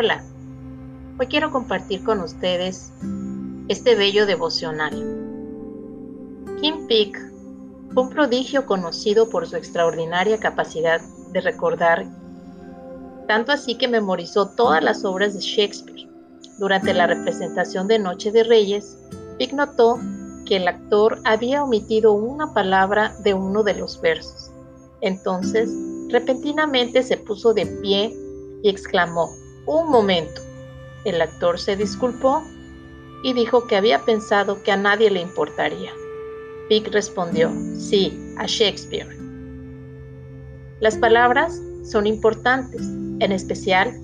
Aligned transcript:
Hola, 0.00 0.22
hoy 1.18 1.26
quiero 1.26 1.50
compartir 1.50 2.04
con 2.04 2.20
ustedes 2.20 2.92
este 3.66 3.96
bello 3.96 4.26
devocional. 4.26 4.92
Kim 6.60 6.86
Peek 6.86 7.18
fue 7.92 8.04
un 8.04 8.10
prodigio 8.10 8.64
conocido 8.64 9.28
por 9.28 9.48
su 9.48 9.56
extraordinaria 9.56 10.38
capacidad 10.38 11.00
de 11.32 11.40
recordar, 11.40 12.06
tanto 13.26 13.50
así 13.50 13.74
que 13.74 13.88
memorizó 13.88 14.50
todas 14.50 14.84
las 14.84 15.04
obras 15.04 15.34
de 15.34 15.40
Shakespeare. 15.40 16.08
Durante 16.60 16.94
la 16.94 17.08
representación 17.08 17.88
de 17.88 17.98
Noche 17.98 18.30
de 18.30 18.44
Reyes, 18.44 18.96
Peek 19.38 19.52
notó 19.52 19.98
que 20.46 20.58
el 20.58 20.68
actor 20.68 21.18
había 21.24 21.64
omitido 21.64 22.12
una 22.12 22.54
palabra 22.54 23.16
de 23.24 23.34
uno 23.34 23.64
de 23.64 23.74
los 23.74 24.00
versos. 24.00 24.52
Entonces, 25.00 25.68
repentinamente 26.08 27.02
se 27.02 27.16
puso 27.16 27.52
de 27.52 27.66
pie 27.66 28.16
y 28.62 28.68
exclamó, 28.68 29.28
un 29.68 29.90
momento. 29.90 30.40
El 31.04 31.20
actor 31.20 31.60
se 31.60 31.76
disculpó 31.76 32.42
y 33.22 33.34
dijo 33.34 33.66
que 33.66 33.76
había 33.76 34.04
pensado 34.04 34.62
que 34.62 34.72
a 34.72 34.76
nadie 34.76 35.10
le 35.10 35.20
importaría. 35.20 35.92
Pick 36.68 36.88
respondió, 36.88 37.52
sí, 37.76 38.34
a 38.38 38.46
Shakespeare. 38.46 39.16
Las 40.80 40.96
palabras 40.96 41.60
son 41.84 42.06
importantes, 42.06 42.80
en 43.20 43.30
especial 43.32 43.94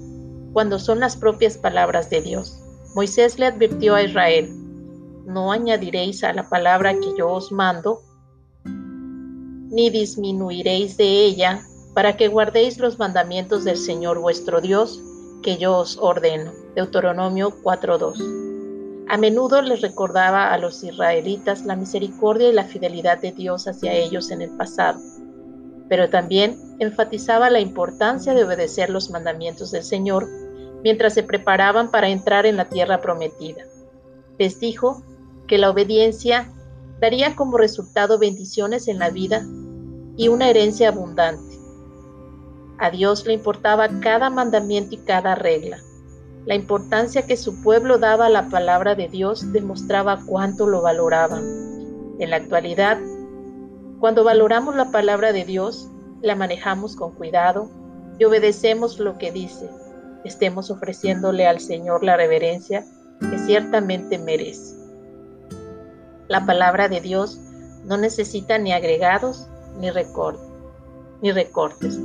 cuando 0.53 0.79
son 0.79 1.01
las 1.01 1.17
propias 1.17 1.57
palabras 1.57 2.11
de 2.11 2.21
Dios. 2.21 2.61
Moisés 2.95 3.39
le 3.39 3.47
advirtió 3.47 3.95
a 3.95 4.03
Israel, 4.03 4.51
no 5.27 5.51
añadiréis 5.51 6.23
a 6.25 6.33
la 6.33 6.49
palabra 6.49 6.95
que 6.95 7.15
yo 7.17 7.29
os 7.31 7.51
mando, 7.51 8.03
ni 8.65 9.91
disminuiréis 9.91 10.97
de 10.97 11.25
ella, 11.25 11.63
para 11.95 12.17
que 12.17 12.29
guardéis 12.29 12.79
los 12.79 12.99
mandamientos 12.99 13.65
del 13.65 13.77
Señor 13.77 14.19
vuestro 14.19 14.61
Dios, 14.61 15.03
que 15.45 15.59
yo 15.59 15.77
os 15.77 15.99
ordeno. 16.01 16.53
Deuteronomio 16.75 17.53
4.2. 17.63 19.07
A 19.09 19.19
menudo 19.19 19.61
les 19.61 19.83
recordaba 19.83 20.53
a 20.53 20.59
los 20.59 20.83
israelitas 20.83 21.67
la 21.67 21.77
misericordia 21.77 22.49
y 22.49 22.53
la 22.53 22.65
fidelidad 22.65 23.19
de 23.19 23.33
Dios 23.33 23.69
hacia 23.69 23.93
ellos 23.93 24.31
en 24.31 24.41
el 24.41 24.51
pasado, 24.51 24.99
pero 25.91 26.09
también 26.09 26.59
enfatizaba 26.79 27.51
la 27.51 27.61
importancia 27.61 28.33
de 28.33 28.43
obedecer 28.43 28.89
los 28.89 29.11
mandamientos 29.11 29.71
del 29.71 29.85
Señor 29.85 30.27
mientras 30.83 31.13
se 31.13 31.23
preparaban 31.23 31.91
para 31.91 32.09
entrar 32.09 32.47
en 32.47 32.57
la 32.57 32.65
tierra 32.65 33.03
prometida. 33.03 33.65
Les 34.39 34.59
dijo 34.59 35.03
que 35.47 35.59
la 35.59 35.71
obediencia 35.71 36.51
daría 37.01 37.37
como 37.37 37.59
resultado 37.59 38.19
bendiciones 38.19 38.89
en 38.89 38.99
la 38.99 39.11
vida 39.11 39.45
y 40.17 40.29
una 40.29 40.49
herencia 40.49 40.89
abundante. 40.89 41.54
A 42.79 42.91
Dios 42.91 43.25
le 43.25 43.35
importaba 43.35 43.89
cada 44.01 44.31
mandamiento 44.31 44.97
y 44.97 44.99
cada 44.99 45.37
regla. 45.37 45.79
La 46.45 46.55
importancia 46.55 47.27
que 47.27 47.37
su 47.37 47.63
pueblo 47.63 47.99
daba 47.99 48.27
a 48.27 48.31
la 48.31 48.49
palabra 48.49 48.95
de 48.95 49.09
Dios 49.09 49.53
demostraba 49.53 50.21
cuánto 50.27 50.67
lo 50.67 50.83
valoraban. 50.83 51.43
En 52.19 52.31
la 52.31 52.37
actualidad, 52.37 52.99
cuando 54.01 54.25
valoramos 54.25 54.75
la 54.75 54.91
palabra 54.91 55.33
de 55.33 55.45
Dios, 55.45 55.89
la 56.21 56.35
manejamos 56.35 56.97
con 56.97 57.13
cuidado 57.13 57.71
y 58.19 58.25
obedecemos 58.25 58.99
lo 58.99 59.19
que 59.19 59.31
dice. 59.31 59.71
Estemos 60.25 60.71
ofreciéndole 60.71 61.47
al 61.47 61.61
Señor 61.61 62.03
la 62.03 62.17
reverencia 62.17 62.85
que 63.21 63.39
ciertamente 63.39 64.19
merece. 64.19 64.75
La 66.29 66.45
palabra 66.45 66.89
de 66.89 67.01
Dios 67.01 67.39
no 67.85 67.99
necesita 67.99 68.59
ni 68.59 68.73
agregados 68.73 69.47
ni, 69.79 69.91
ni 71.23 71.33
recortes 71.33 71.99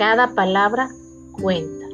cada 0.00 0.34
palabra 0.34 0.88
cuenta. 1.30 1.86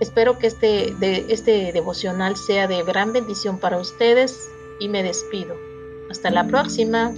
Espero 0.00 0.36
que 0.36 0.48
este, 0.48 0.92
de, 0.98 1.26
este 1.28 1.70
devocional 1.72 2.34
sea 2.34 2.66
de 2.66 2.82
gran 2.82 3.12
bendición 3.12 3.60
para 3.60 3.78
ustedes 3.78 4.50
y 4.80 4.88
me 4.88 5.04
despido. 5.04 5.54
Hasta 6.10 6.32
la 6.32 6.48
próxima. 6.48 7.12